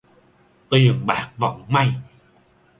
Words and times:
Tiền 0.69 1.05
bạc 1.05 1.31
vận 1.37 1.63
may 1.67 1.93